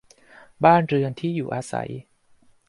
[0.63, 1.89] บ้านเรือนที่อยู่อาศัย